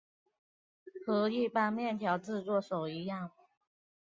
[1.05, 3.29] 和一般面条制作手一样。